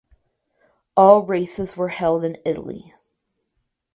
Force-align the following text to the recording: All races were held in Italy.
All 0.97 1.21
races 1.27 1.77
were 1.77 1.89
held 1.89 2.23
in 2.23 2.35
Italy. 2.43 2.95